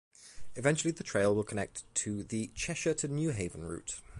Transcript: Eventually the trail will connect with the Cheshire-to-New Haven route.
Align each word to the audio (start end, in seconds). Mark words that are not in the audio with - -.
Eventually 0.55 0.91
the 0.91 1.03
trail 1.03 1.35
will 1.35 1.43
connect 1.43 1.83
with 2.07 2.29
the 2.29 2.47
Cheshire-to-New 2.55 3.29
Haven 3.33 3.61
route. 3.63 4.01